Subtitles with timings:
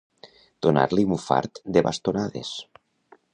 [0.67, 2.55] Donar-li un fart de bastonades.